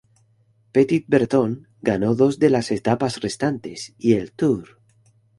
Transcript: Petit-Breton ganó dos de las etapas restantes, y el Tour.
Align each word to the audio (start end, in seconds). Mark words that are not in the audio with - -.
Petit-Breton 0.73 1.67
ganó 1.83 2.15
dos 2.15 2.39
de 2.39 2.49
las 2.49 2.71
etapas 2.71 3.21
restantes, 3.21 3.93
y 3.99 4.13
el 4.13 4.31
Tour. 4.31 4.79